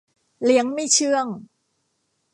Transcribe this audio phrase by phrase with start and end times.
[0.43, 1.27] เลี้ยงไม่เชื่อง